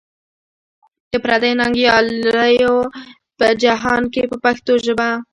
[1.11, 2.75] د پردیو ننګیالیو
[3.37, 5.09] په جهان کې په پښتو ژبه.